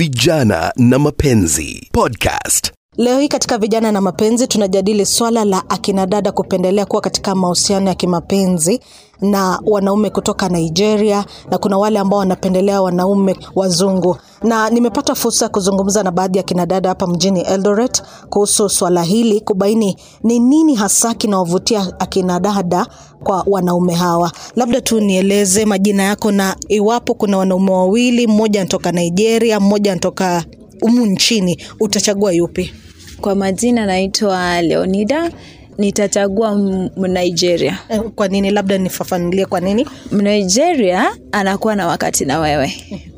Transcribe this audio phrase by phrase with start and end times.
[0.00, 2.79] Vijana na Mapenzi Podcast.
[2.96, 7.88] Leo hii katika vijana na mapenzi tunajadili swala la akina dada kupendelea kuwa katika mahusiano
[7.88, 8.80] ya kimapenzi
[9.20, 15.48] na wanaume kutoka Nigeria na kuna wale ambao wanapendelea wanaume wazungu, na nimepata fursa ya
[15.48, 20.74] kuzungumza na baadhi ya kina dada hapa mjini Eldoret kuhusu swala hili, kubaini ni nini
[20.74, 22.86] hasa kinawavutia akina dada
[23.24, 24.32] kwa wanaume hawa.
[24.56, 30.44] Labda tu nieleze majina yako na iwapo kuna wanaume wawili, mmoja anatoka Nigeria, mmoja anatoka
[30.80, 32.72] humu nchini, utachagua yupi?
[33.20, 35.30] Kwa majina naitwa Leonida,
[35.78, 36.90] nitachagua Nigeria.
[36.96, 37.78] Mnigeria.
[37.88, 38.50] Eh, Kwa nini?
[38.50, 39.86] Labda nifafanulie kwa nini.
[40.12, 42.72] Mnigeria anakuwa na wakati na wewe,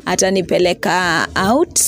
[0.06, 1.80] atanipeleka out,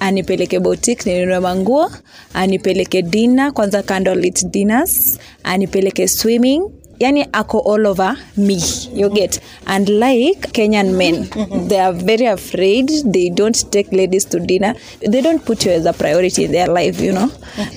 [0.00, 1.90] anipeleke boutique ninunue manguo,
[2.34, 6.62] anipeleke dinner, kwanza candlelit dinners, anipeleke swimming
[7.02, 8.58] yani ako all over me
[8.94, 9.40] you get?
[9.66, 11.28] And like kenyan men
[11.68, 14.74] they are very afraid they don't take ladies to dinner.
[15.00, 17.28] They don't put you as a priority in their life you know?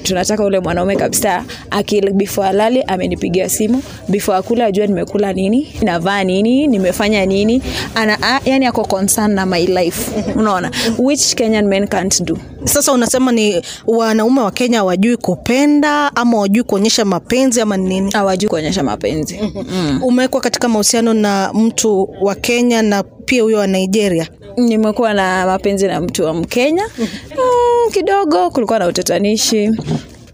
[0.04, 6.24] Tunataka ule mwanaume kabisa akil before alali amenipigia simu before akula ajua nimekula nini navaa
[6.24, 7.62] nini nimefanya nini.
[7.96, 10.72] Ana a, yani ako concern na my life unaona?
[10.98, 12.38] Which kenyan men can't do.
[12.64, 18.12] Sasa unasema ni wanaume wa Kenya hawajui kupenda ama hawajui kuonyesha mapenzi ama nini?
[18.12, 20.04] hawajui kuonyesha mapenzi mm.
[20.04, 24.28] Umewekwa katika mahusiano na mtu wa Kenya na pia huyo wa Nigeria.
[24.58, 26.90] nimekuwa na mapenzi na mtu wa mkenya.
[26.98, 29.72] Mm, kidogo kulikuwa na utatanishi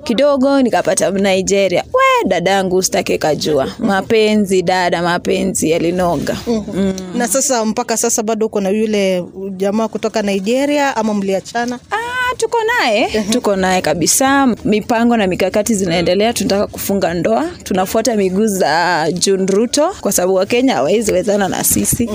[0.03, 1.83] kidogo nikapata nigeria.
[1.93, 6.37] We dadangu sitake kajua mapenzi dada mapenzi yalinoga.
[6.47, 6.93] Mm.
[7.15, 9.23] Na sasa mpaka sasa bado uko na yule
[9.57, 11.79] jamaa kutoka Nigeria ama mliachana?
[12.37, 13.23] Tuko naye.
[13.31, 14.47] Tuko naye kabisa.
[14.65, 16.33] Mipango na mikakati zinaendelea.
[16.33, 17.49] Tunataka kufunga ndoa.
[17.63, 22.09] Tunafuata miguu za junruto kwa sababu wakenya hawawezi wezana na sisi.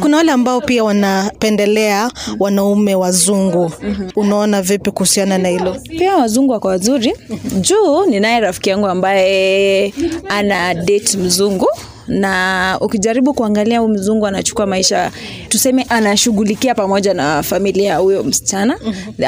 [0.00, 3.72] Kuna wale ambao pia wanapendelea wanaume wazungu.
[4.16, 5.76] Unaona vipi kuhusiana na hilo?
[5.88, 7.14] pia wazungu wako wazuri.
[7.60, 9.94] Juu ninaye rafiki yangu ambaye
[10.28, 11.66] ana date mzungu
[12.08, 15.10] na ukijaribu kuangalia huyu mzungu anachukua maisha
[15.48, 18.78] tuseme anashughulikia pamoja na familia huyo msichana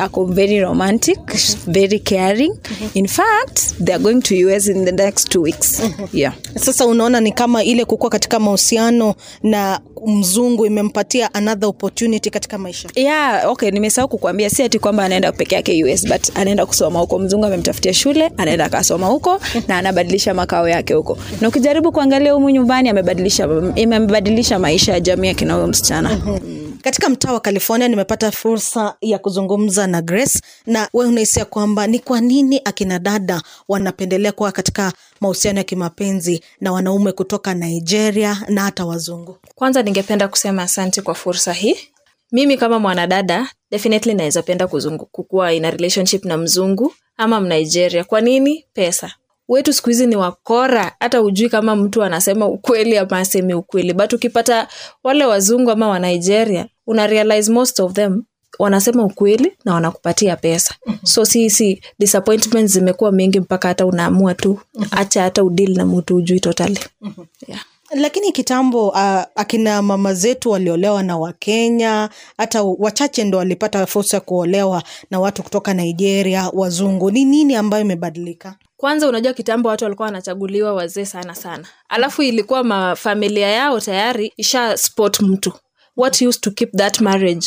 [0.00, 1.18] ako very romantic
[1.66, 2.52] very caring.
[2.94, 5.82] In fact they are going to us in the next two weeks.
[6.12, 6.34] Yeah.
[6.56, 12.88] Sasa unaona ni kama ile kukuwa katika mahusiano na mzungu imempatia another opportunity katika maisha.
[12.94, 17.18] yeah okay nimesahau kukuambia si ati kwamba anaenda peke yake us but anaenda kusoma huko.
[17.18, 21.18] Mzungu amemtafutia shule anaenda akasoma huko na anabadilisha makao yake huko.
[21.41, 26.20] Na ukijaribu kuangalia humu nyumbani amebadilisha imebadilisha maisha ya jamii akina huyo msichana.
[26.82, 31.98] Katika mtaa wa California nimepata fursa ya kuzungumza na Grace, na wewe unahisia kwamba ni
[31.98, 38.62] kwa nini akina dada wanapendelea kuwa katika mahusiano ya kimapenzi na wanaume kutoka Nigeria na
[38.62, 39.36] hata wazungu?
[39.54, 41.76] kwanza ningependa kusema asante kwa fursa hii.
[42.32, 48.04] Mimi kama mwanadada definitely naweza penda kuzungu- kukuwa ina relationship na mzungu ama mnigeria.
[48.04, 48.64] Kwa nini?
[48.72, 49.12] Pesa
[49.50, 50.92] wetu siku hizi ni wakora.
[51.00, 53.92] Hata ujui kama mtu anasema ukweli ama aseme ukweli.
[53.92, 54.68] But ukipata
[55.04, 58.22] wale wazungu ama wa nigeria una realize most of them
[58.58, 60.74] wanasema ukweli na wanakupatia pesa.
[61.04, 64.58] So sisi disappointments zimekuwa mingi mpaka hata unaamua tu
[64.90, 66.78] acha hata udili na mtu ujui totally.
[67.48, 67.60] Yeah.
[67.94, 74.20] Lakini kitambo uh, akina mama zetu waliolewa na Wakenya, hata wachache ndo walipata fursa ya
[74.20, 77.10] kuolewa na watu kutoka Nigeria, wazungu.
[77.10, 78.54] Ni nini ambayo imebadilika?
[78.80, 81.64] Kwanza unajua kitambo watu walikuwa wanachaguliwa wazee sana sana.
[81.88, 85.52] Alafu ilikuwa mafamilia yao tayari isha spot mtu.
[85.96, 87.46] What used to keep that marriage?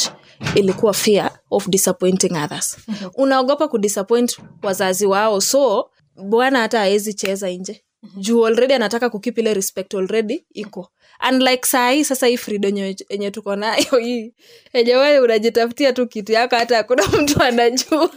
[0.55, 2.77] Ilikuwa fear of disappointing others.
[3.23, 7.83] Unaogopa kudisappoint wazazi wao so bwana hata awezi cheza nje.
[8.17, 10.89] Juu already anataka kukip ile respect already iko.
[11.29, 14.33] Unlike saa hii sasa hii freedom yenye- yenye tuko nayo hii.
[14.73, 18.09] Yenye wewe unajitafutia tu kitu yako hata hakuna mtu anajua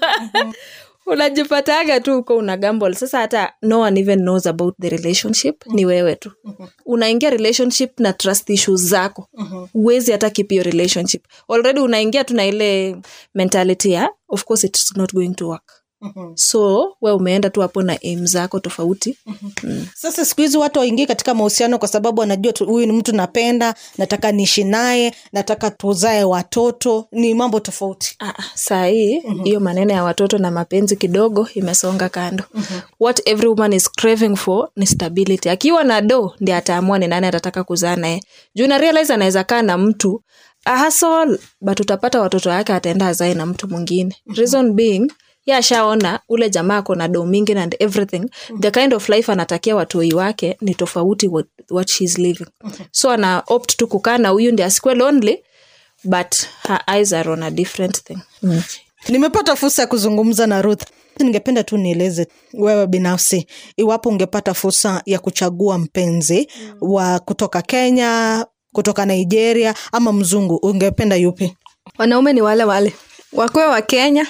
[1.06, 2.94] unajipataga tu uko una gamble.
[2.94, 5.67] Sasa hata no one even knows about the relationship.
[5.67, 6.33] Ni wewe tu.
[6.87, 9.28] Unaingia relationship na trust issues zako.
[9.72, 11.25] Huwezi hata keep your relationship.
[11.49, 12.97] Already unaingia tu na ile
[13.34, 15.72] mentality ya of course it's not going to work
[16.34, 19.18] so we umeenda tu hapo na aim zako tofauti.
[19.94, 24.32] Sasa siku hizi watu waingii katika mahusiano kwa sababu wanajua huyu ni mtu napenda, nataka
[24.32, 27.08] niishi naye, nataka tuzae watoto.
[27.12, 28.16] Ni mambo tofauti.
[28.18, 32.44] Ah, ah, saa hii hiyo maneno ya watoto na mapenzi kidogo imesonga kando.
[33.00, 35.48] What every woman is craving for ni stability.
[35.50, 38.20] Akiwa na do ndi ataamua ni nani atataka kuzaa naye.
[38.54, 40.22] Juu na realize anaweza kaa na mtu
[40.64, 44.16] ahasol but utapata watoto wake ataenda azae na mtu mwingine.
[44.36, 45.12] Reason being
[45.47, 48.31] ye ashaona ule jamaa ako na do mingi and everything.
[48.60, 52.47] The kind of life anatakia watoi wake ni tofauti what, what she's living.
[52.93, 55.43] So ana opt tu kukaa na huyu ndi asikwe lonely
[56.04, 56.34] but
[56.69, 58.19] her eyes are on a different thing.
[59.09, 60.83] Nimepata fursa ya kuzungumza na ruth.
[61.19, 63.47] Ningependa tu nieleze wewe binafsi
[63.77, 66.49] iwapo ungepata fursa ya kuchagua mpenzi
[66.81, 71.57] wa kutoka kenya kutoka nigeria ama mzungu ungependa yupi?
[71.99, 72.92] Wanaume ni wale wale.
[73.33, 74.27] Wakiwe wa kenya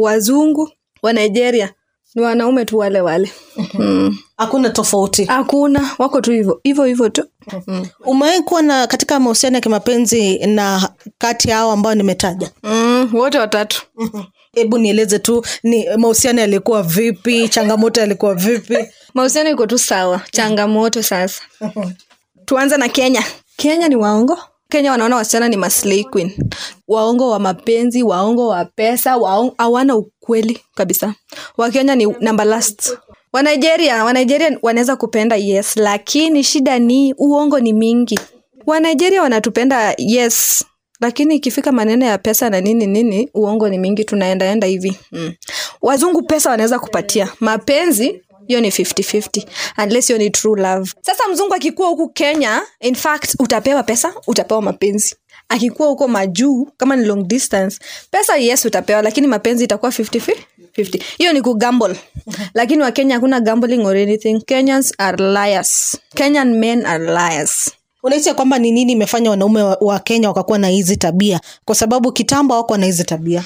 [0.00, 0.70] wazungu
[1.02, 1.72] wa nigeria
[2.14, 3.32] ni wanaume tu wale wale.
[3.74, 4.18] Mm.
[4.36, 5.24] hakuna tofauti.
[5.24, 7.24] Hakuna wako tu hivyo hivyo hivyo tu.
[7.66, 7.86] Mm.
[8.04, 10.88] umewahi kuwa na katika mahusiano ya kimapenzi na
[11.18, 12.50] kati ya hao ambao nimetaja?
[12.62, 13.82] Mm, wote watatu.
[14.52, 18.76] Hebu nieleze tu ni mahusiano yalikuwa vipi changamoto yalikuwa vipi?
[19.14, 21.42] Mahusiano iko tu sawa changamoto sasa.
[22.44, 23.22] Tuanze na kenya.
[23.56, 24.38] Kenya ni waongo
[24.70, 26.32] kenya wanaona wasichana ni maslay queen.
[26.88, 29.10] Waongo wa mapenzi waongo wa pesa
[29.58, 31.14] hawana ukweli kabisa.
[31.56, 32.98] Wakenya ni number last.
[33.32, 38.18] Wanigeria wanigeria wanaweza kupenda yes lakini shida ni uongo ni mingi.
[38.66, 40.64] Wanigeria wanatupenda yes
[41.00, 44.98] lakini ikifika maneno ya pesa na nini nini uongo ni mingi tunaendaenda hivi.
[45.12, 45.32] Mm.
[45.82, 47.28] wazungu pesa wanaweza kupatia.
[47.40, 49.46] Mapenzi hiyo ni 50-50
[49.84, 50.92] unless hiyo ni true love.
[51.02, 55.16] Sasa mzungu akikuwa huku kenya in fact utapewa pesa utapewa mapenzi.
[55.48, 57.78] Akikuwa huko majuu kama ni long distance
[58.10, 60.34] pesa yes utapewa lakini mapenzi itakuwa 50
[60.76, 61.96] 50 hiyo ni kugamble
[62.54, 64.40] lakini wakenya hakuna gambling or anything.
[64.46, 65.98] Kenyans are liars.
[66.14, 67.70] Kenyan men are liars.
[68.02, 71.40] Unahisi kwamba ni nini imefanya wanaume wa, wa kenya wakakuwa na hizi tabia?
[71.64, 73.44] Kwa sababu kitambo wako na hizi tabia.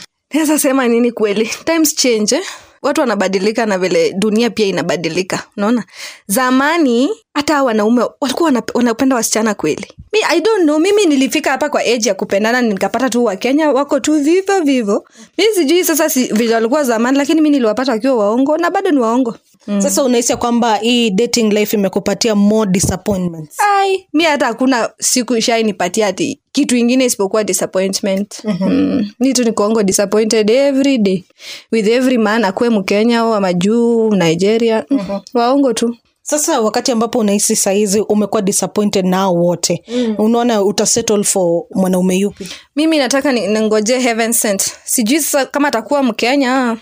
[0.59, 1.51] Sema nini kweli?
[1.65, 2.43] Times change eh?
[2.85, 5.85] Watu wanabadilika na vile dunia pia inabadilika unaona?
[6.27, 11.69] Zamani hata wanaume walikuwa wana- wanapenda wasichana kweli mi i don't know mimi nilifika hapa
[11.69, 15.05] kwa age ya kupendana nikapata tu wakenya wako tu vivo vivo
[15.39, 18.99] mi sijui sasa si, vile walikuwa zamani lakini mi niliwapata wakiwa waongo na bado ni
[18.99, 19.35] waongo
[19.67, 19.81] mm.
[19.81, 26.07] sasa unahisia kwamba hii dating life imekupatia more disappointments ai mi hata hakuna siku ishainipatia
[26.07, 28.73] ati kitu ingine isipokuwa disappointment mm-hmm.
[28.73, 29.11] mm.
[29.21, 31.25] mi tu nikuongo disappointed every day
[31.73, 35.21] with every man akuwe mkenya au majuu nigeria mm-hmm.
[35.35, 40.15] waongo tu sasa wakati ambapo unahisi sahizi umekuwa disappointed nao wote mm.
[40.19, 42.49] unaona utasettle for mwanaume yupi?
[42.77, 44.73] Mimi nataka ningojee ningoje heaven sent.
[44.85, 46.77] Sijui sasa kama atakuwa mkenya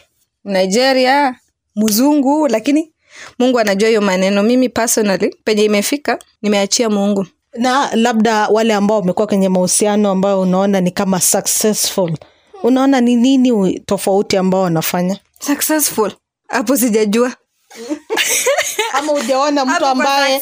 [0.45, 1.35] nigeria
[1.77, 2.93] mzungu lakini
[3.39, 4.43] mungu anajua hiyo maneno.
[4.43, 7.27] Mimi personally penye imefika nimeachia mungu.
[7.59, 12.17] Na labda wale ambao wamekuwa kwenye mahusiano ambayo unaona ni kama successful
[12.63, 15.19] unaona ni nini tofauti ambao wanafanya?
[15.41, 16.13] Successful?
[16.49, 17.33] Hapo sijajua
[18.99, 20.41] ama ujaona mtu ambaye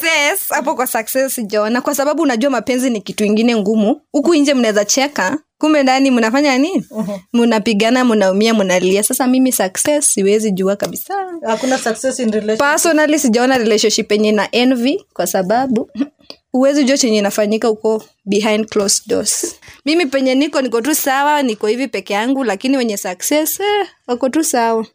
[0.49, 1.81] hapo kwa success sijaona.
[1.81, 4.01] Kwa sababu unajua mapenzi ni kitu ingine ngumu.
[4.11, 5.37] Huku nje mnaweza cheka.
[5.57, 6.85] Kumbe ndani mnafanya nini?
[7.33, 9.03] Mnapigana mnaumia mnalia.
[9.03, 11.13] Sasa mimi success siwezi jua kabisa.
[11.45, 12.59] Hakuna success in relationship.
[12.59, 15.89] Personally sijaona relationship yenye na envy kwa sababu
[16.51, 19.55] huwezi jua chenye inafanyika huko behind closed doors.
[19.85, 24.29] Mimi penye niko niko tu sawa niko hivi peke yangu lakini wenye success eh, wako
[24.29, 24.85] tu sawa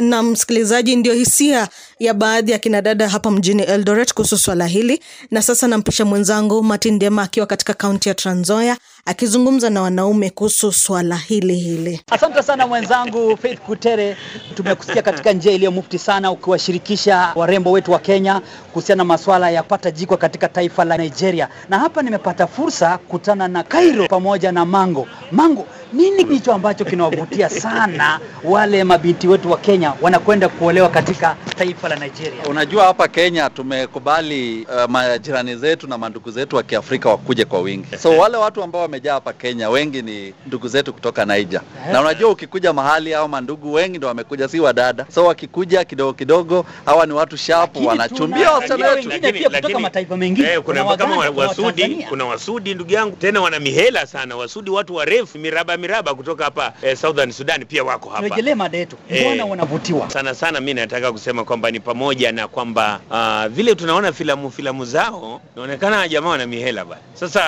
[0.00, 5.00] na msikilizaji ndio hisia ya baadhi ya kinadada hapa mjini eldoret kuhusu swala hili.
[5.30, 10.72] Na sasa nampisha mwenzangu martin dema akiwa katika kaunti ya tranzoya akizungumza na wanaume kuhusu
[10.72, 12.00] swala hili hili.
[12.10, 14.16] Asante sana mwenzangu Faith Kutere,
[14.54, 18.40] tumekusikia katika njia iliyo mufti sana, ukiwashirikisha warembo wetu wa Kenya
[18.72, 23.48] kuhusiana na masuala ya kupata jikwa katika taifa la Nigeria, na hapa nimepata fursa kutana
[23.48, 25.06] na Kairo pamoja na Mango.
[25.32, 31.88] Mango, nini kicho ambacho kinawavutia sana wale mabinti wetu wa Kenya wanakwenda kuolewa katika taifa
[31.88, 32.42] la Nigeria?
[32.50, 37.96] Unajua hapa Kenya tumekubali uh, majirani zetu na mandugu zetu wa Kiafrika wakuje kwa wingi.
[37.98, 41.60] So wale watu ambao wamejaa hapa Kenya wengi ni ndugu zetu kutoka Niger.
[41.92, 45.06] Na unajua ukikuja mahali hao mandugu wengi ndo wamekuja, si wadada.
[45.14, 49.10] So wakikuja kidogo kidogo, hawa ni watu shapu, wanachumbia wasichana wetu.
[49.50, 50.48] kutoka mataifa mengine.
[50.48, 55.38] Eh, kuna, kuna wasudi kuna wasudi ndugu yangu tena wana mihela sana wasudi watu warefu
[55.38, 59.26] miraba miraba kutoka hapa eh, southern sudan pia wako hapa Turejelee mada yetu, Eh.
[59.26, 60.10] mbona wanavutiwa?
[60.10, 64.84] sana sana mi nataka kusema kwamba ni pamoja na kwamba uh, vile tunaona filamu filamu
[64.84, 67.40] zao inaonekana jamaa wana mihela bana sasa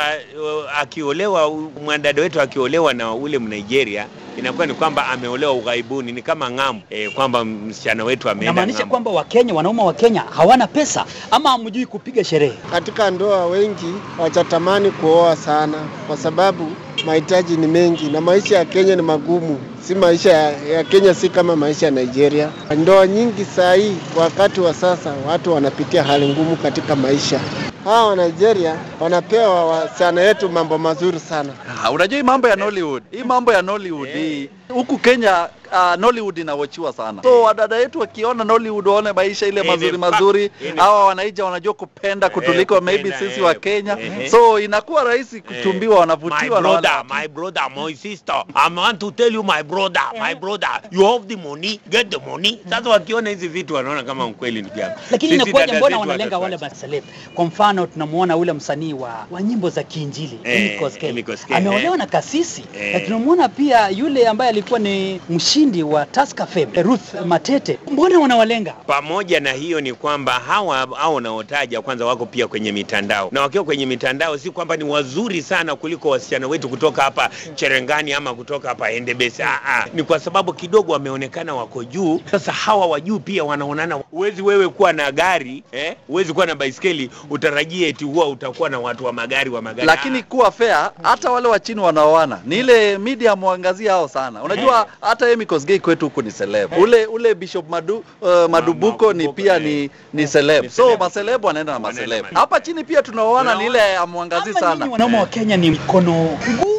[0.42, 1.50] uh, akiolewa
[1.85, 4.06] mwanadada wetu akiolewa na ule mnigeria
[4.38, 9.11] inakuwa ni kwamba ameolewa ughaibuni ni kama ng'ambo eh, kwamba msichana wetu ameenda Inamaanisha kwamba
[9.11, 12.52] Wakenya, wanaume wa Kenya hawana pesa ama hamjui kupiga sherehe?
[12.70, 16.70] Katika ndoa wengi wachatamani kuoa sana, kwa sababu
[17.12, 19.58] mahitaji ni mengi na maisha ya Kenya ni magumu.
[19.82, 22.48] Si maisha ya, ya Kenya si kama maisha ya Nigeria.
[22.76, 27.40] Ndoa nyingi saa hii wakati wa sasa, watu wanapitia hali ngumu katika maisha.
[27.84, 31.52] Hawa wa Nigeria wanapewa wasichana yetu mambo mazuri sana.
[31.82, 36.38] Ha, unajua hii mambo ya Nollywood, hii mambo ya Nollywood hii huku Kenya uh, Nollywood
[36.38, 37.22] inawachiwa sana.
[37.22, 41.75] So wadada wetu wakiona Nollywood waone maisha ile Eh, mazuri mazuri, eh, hawa wanaija wanajua
[41.75, 43.96] kupenda kutuliko kupenda, maybe sisi eh, wa Kenya.
[44.00, 44.30] eh.
[44.30, 48.44] So inakuwa rahisi kuchumbiwa, wanavutiwa na wale brother, my brother, my sister.
[48.54, 52.18] I want to tell you my brother, my brother, you have the money, get the
[52.18, 52.60] money.
[52.70, 54.98] Sasa wakiona hizi vitu wanaona kama ukweli ndugu yangu.
[55.10, 59.82] lakini inakuwaje mbona wanalenga wale maseleb kwa mfano tunamuona ule msanii wa, wa nyimbo za
[59.82, 61.56] kiinjili Eh, Emmy Koskei.
[61.56, 61.98] Ameolewa eh.
[61.98, 62.92] na kasisi Eh.
[62.94, 65.20] na tunamuona pia yule ambaye alikuwa ni
[65.58, 71.14] mshindi wa Tusker Fame Ruth Matete mbona wanawalenga Pamoja na hiyo ni kwamba hawa hao
[71.14, 75.76] wanaotaja kwanza wako pia kwenye mitandao, na wakiwa kwenye mitandao si kwamba ni wazuri sana
[75.76, 79.42] kuliko wasichana wetu kutoka hapa Cherengani ama kutoka hapa Endebesi.
[79.42, 79.84] Ah, ah.
[79.94, 82.20] Ni kwa sababu kidogo wameonekana wako juu.
[82.30, 83.94] Sasa hawa wa juu pia wanaonana.
[83.94, 88.78] Huwezi wewe kuwa na gari eh, huwezi kuwa na baiskeli utarajie eti huwa utakuwa na
[88.78, 89.86] watu wa magari wa magari.
[89.86, 94.42] lakini kuwa fair, hata wale wa chini wanaoana ni ile media muangazia hao sana.
[94.42, 99.28] Unajua hata Emmy Kosgei kwetu huku ni celeb, ule ule Bishop Madu, uh, Madubuko ni
[99.28, 101.00] pia ni ni celeb, so celeb.
[101.00, 102.26] maceleb wanaenda na maceleb.
[102.35, 106.38] Hapa chini pia tunaoana ni ile amwangazi sana, wanaume wa Kenya ni mkono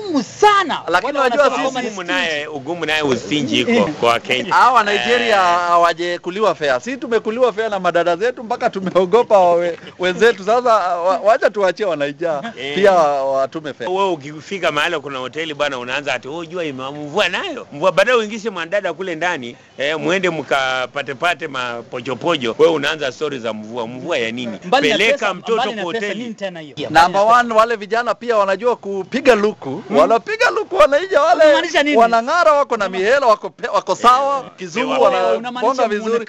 [0.09, 4.53] ngumu sana Lakini unajua ugumu naye ugumu naye usinji iko kwa Kenya.
[4.53, 6.81] hawa Nigeria hawaje kuliwa fair.
[6.81, 10.43] Si tumekuliwa fair na madada zetu mpaka tumeogopa wawe, wenzetu.
[10.43, 10.73] Sasa
[11.23, 12.75] wacha tuwachie wanaija Eh.
[12.75, 13.89] pia watume fair.
[13.89, 18.49] Wewe ukifika mahali kuna hoteli bwana, unaanza ati wewe jua imemvua nayo mvua, baadaye uingishe
[18.49, 22.55] mwanadada kule ndani eh, mwende mkapate pate mapochopojo.
[22.59, 23.87] Wewe unaanza stori za mvua.
[23.87, 24.59] Mvua ya nini?
[24.65, 26.35] Mbali Peleka pesa- mtoto kwa hoteli.
[26.89, 31.43] Number one, wale vijana pia wanajua kupiga luku, wanapiga luku, wanaija wale
[31.95, 36.25] wanang'ara, wako na mihela, wako, wako sawa, kizungu wanaponga vizuri,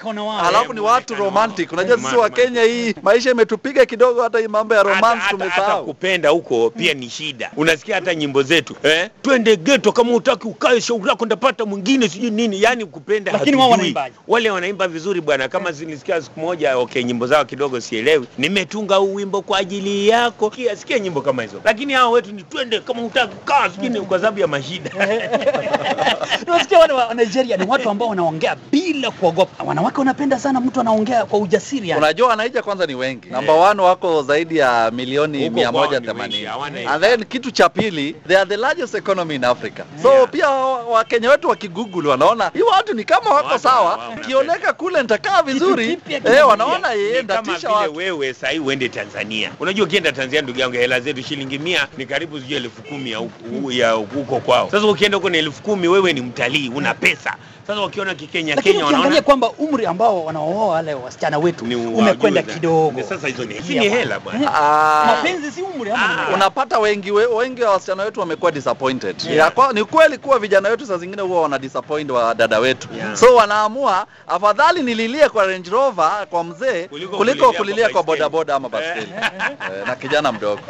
[0.47, 1.71] alafu ni Eh, watu romantic.
[1.71, 5.63] Unajua sisi wa Kenya hii maisha imetupiga kidogo, hata hii mambo ya romance tumesahau.
[5.69, 7.51] hata kupenda huko pia ni shida.
[7.57, 9.09] Unasikia hata nyimbo zetu eh?
[9.21, 12.61] Twende geto, kama utaki ukae shauri lako, ndapata mwingine sijui nini.
[12.61, 14.15] Yani kupenda Lakini wao wanaimbaje?
[14.27, 18.27] Wale wanaimba vizuri bwana, kama zilisikia siku moja, okay, nyimbo zao kidogo sielewi.
[18.37, 22.43] Nimetunga huu wimbo kwa ajili yako, sikia, sikia nyimbo kama hizo, lakini hao wetu ni
[22.43, 24.91] twende, kama utaki ukaa, sijui ni kwa sababu ya mashida
[26.47, 29.63] Unasikia wale wa Nigeria ni watu ambao wanaongea bila kuogopa.
[29.63, 32.01] Wanawake wanapenda sana mtu anaongea kwa ujasiri yani.
[32.01, 33.27] Unajua wanaija kwanza ni wengi.
[33.29, 36.33] Number one wako zaidi ya milioni Huko mia kwao moja ni themanini.
[36.35, 39.81] wengi, hawana And then kitu cha pili, they are the largest economy in Africa.
[40.01, 40.29] So Yeah.
[40.29, 45.97] pia Wakenya wetu wakigoogle wanaona hii watu ni kama wako sawa, kioneka kule nitakaa vizuri.
[46.09, 47.95] Eh, wanaona yeye ndatisha vile watu.
[47.95, 49.51] wewe sahii uende Tanzania.
[49.59, 53.17] Unajua ukienda Tanzania, ndugu yangu, hela zetu shilingi 100 ni karibu sijui elfu kumi ya
[53.17, 54.69] huku- ya huko kwao.
[54.71, 57.35] Sasa ukienda huko na elfu kumi wewe ni mtalii, una pesa.
[57.67, 63.03] Sasa wakiona kikenya Kenya ukiangalia wanaona kwamba umri ambao wanaooa wale wasichana wetu umekwenda kidogo.
[63.03, 63.53] Sasa hizo ni
[63.89, 64.53] hela bwana.
[64.55, 66.33] Ah, Mapenzi si umri ama Ah.
[66.33, 69.15] unapata wengi we, wengi wa wasichana wetu wamekuwa disappointed.
[69.23, 72.87] Ya, kwa, ni kweli kuwa vijana wetu saa zingine huwa wana disappoint wa dada wetu.
[72.97, 73.15] Yeah.
[73.15, 78.03] So wanaamua afadhali nililie kwa Range Rover kwa mzee Kuliko kuliko kulilia kulilia kwa kwa
[78.03, 79.11] bodaboda ama baskeli.
[79.61, 80.61] Eh, na kijana mdogo.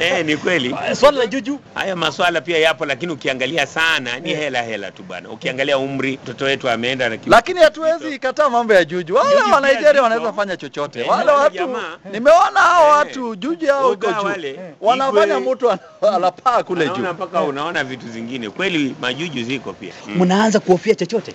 [0.00, 0.76] Eh, ni kweli.
[0.92, 5.28] swali la juju Haya maswala pia yapo, lakini ukiangalia sana ni hela hela tu bwana.
[5.30, 9.14] Ukiangalia umri, mtoto wetu ameenda na kitu- lakini hatuwezi ikataa mambo ya juju.
[9.14, 11.00] Wale wa Nigeria wanaweza fanya chochote.
[11.00, 11.76] Eh, Wale watu
[12.12, 12.96] nimeona hao Eh.
[12.96, 15.78] watu juju hao huko juu wanafanya mtu ana-
[16.14, 16.92] anapaa kule juu.
[16.94, 18.50] Unaona mpaka unaona vitu zingine.
[18.50, 19.92] Kweli majuju ziko pia.
[20.06, 20.22] Mm.
[20.22, 21.34] mnaanza kuhofia chochote,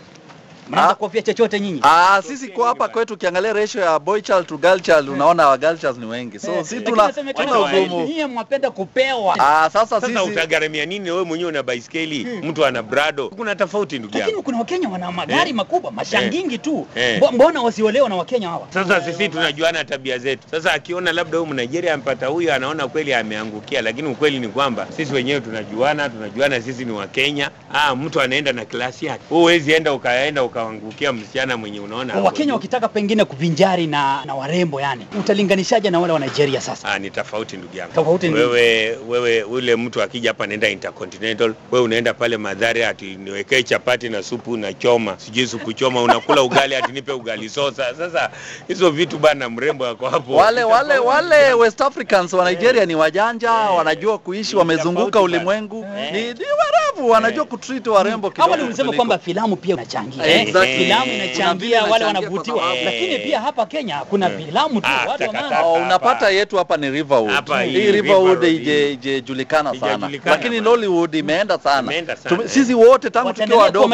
[0.69, 0.95] mnaanza Ah.
[0.95, 1.79] kuhofia chochote nyinyi.
[1.83, 5.57] Ah, sisi kwa hapa kwetu ukiangalia ratio ya boy child to girl child unaona wa
[5.57, 6.39] girl child ni wengi.
[6.39, 8.05] So sisi tuna tuna ugumu.
[8.05, 9.35] nyinyi mwapenda kupewa.
[9.39, 13.29] Ah, sasa Sasa utagaramia nini wewe mwenyewe una baiskeli, mtu ana brado?
[13.29, 15.55] Kuna tofauti ndugu Lakini kuna Wakenya wana magari Eh.
[15.55, 16.87] makubwa, mashangingi tu.
[16.95, 17.21] Eh.
[17.33, 18.67] Mbona wasiolewa na Wakenya hawa?
[18.73, 20.43] Sasa sisi tunajuana tabia zetu.
[20.51, 25.13] Sasa akiona labda huyu Mnigeria ampata huyu, anaona kweli ameangukia, lakini ukweli ni kwamba sisi
[25.13, 27.51] wenyewe tunajuana, tunajuana sisi ni Wakenya.
[27.73, 29.23] Ah, mtu anaenda na klasi yake.
[29.31, 34.35] Wewe huwezi enda ukaenda ukaangukia msichana mwenye unaona hapo Wakenya wakitaka pengine kuvinjari na, na
[34.35, 36.87] warembo yani, utalinganishaje na wale wa Nigeria sasa?
[36.87, 37.93] Ah, ni tofauti ndugu yangu.
[37.93, 43.05] Tofauti ni wewe wewe ule mtu akija hapa anaenda Intercontinental, wewe unaenda pale Madhare ati
[43.15, 47.95] niwekee chapati na supu na choma, sijui supu choma, unakula ugali ati nipe ugali sosa.
[47.97, 48.29] Sasa
[48.67, 50.35] hizo vitu bana, mrembo yako hapo.
[50.35, 56.11] wale Ni wale wale West Africans wa Nigeria ni wajanja, wanajua kuishi, wamezunguka ulimwengu yeah.
[56.13, 58.47] Ni, ni warevu, wanajua kutreat warembo kidogo.
[58.49, 60.44] Awali ulisema kwamba filamu pia inachangia.
[60.45, 60.77] Eh, exactly.
[60.77, 63.23] Filamu inachangia, wale wanavutiwa, lakini Eh.
[63.23, 65.23] pia hapa Kenya kuna filamu tu Ah, watu.
[65.65, 67.31] Oh, unapata yetu hapa ni Riverwood.
[67.63, 70.61] Hii hii Riverwood ijejulikana sana, lakini.
[70.61, 71.95] Nollywood imeenda sana.
[71.95, 72.05] Eh.
[72.45, 73.87] Sisi wote tangu tukiwa Wataendelea wadogo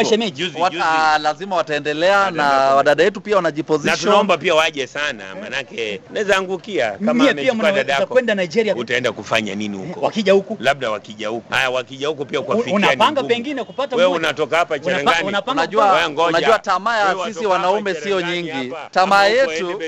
[1.22, 3.40] lazima wataendelea na wadada yetu pia
[3.84, 9.12] na tunaomba pia waje sana, manake naweza angukia kama amechukua dada yako, kwenda Nigeria utaenda
[9.12, 10.00] kufanya nini huko?
[10.00, 14.10] wakija huku labda wakija huku haya, wakija huku pia kwa fikia unapanga pengine kupata wewe
[14.10, 16.10] unatoka hapa Cherangani Unajua.
[16.42, 18.72] Unajua tamaa ya sisi wanaume sio nyingi.
[18.90, 19.80] Tamaa yetu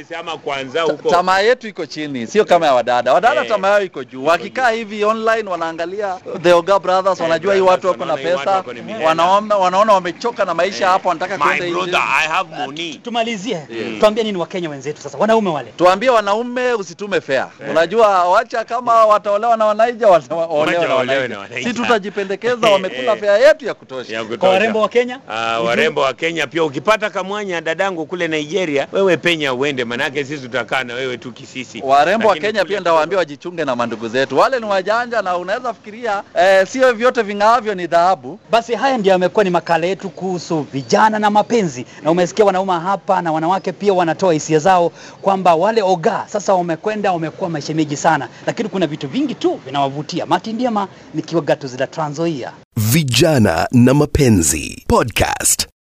[1.10, 3.12] tamaa yetu iko chini, sio kama ya wadada.
[3.12, 3.48] Wadada Eh.
[3.48, 4.24] tamaa yao iko juu.
[4.24, 8.64] Wakikaa hivi online wanaangalia The Oga Brothers, wanajua hii watu wako na pesa,
[9.04, 10.90] wanaona wanaona wamechoka na maisha Eh.
[10.90, 12.94] hapo, wanataka kwenda money.
[12.94, 13.96] tumalizie Mm.
[14.00, 17.48] tuambie nini wakenya wenzetu sasa wanaume wale Tuambie wanaume usitume fea.
[17.70, 21.28] Unajua wacha kama wataolewa na wanaija wataolewa na waolewe wanaija.
[21.28, 21.68] na wanaija.
[21.68, 23.18] Si tutajipendekeza, wamekula Eh.
[23.20, 24.24] fea yetu ya kutosha.
[24.24, 29.16] Kwa warembo wa kenya Ah, warembo wa Kenya pia ukipata kamwanya dadangu kule Nigeria, wewe
[29.16, 31.82] penya uende, manake sisi tutakaa na wewe tu kisisi.
[31.84, 34.38] Warembo wa Kenya pia ndawaambia wajichunge na mandugu zetu.
[34.38, 38.38] Wale ni wajanja na unaweza fikiria eh, sio vyote ving'aavyo ni dhahabu.
[38.50, 43.22] basi haya ndio yamekuwa ni makala yetu kuhusu vijana na mapenzi na umesikia wanaume hapa
[43.22, 48.68] na wanawake pia wanatoa hisia zao kwamba wale oga sasa wamekwenda wamekuwa mashemeji sana lakini
[48.68, 54.84] kuna vitu vingi tu vinawavutia mati ndiema nikiwa gatuzi la Trans Nzoia Vijana na mapenzi
[54.88, 55.66] podcast.